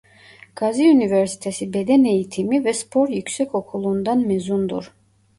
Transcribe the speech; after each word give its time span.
Gazi 0.55 0.83
Üniversitesi 0.87 1.73
Beden 1.73 2.03
Eğitimi 2.03 2.65
ve 2.65 2.73
Spor 2.73 3.09
Yüksekokulu'ndan 3.09 4.19
mezundur. 4.27 4.93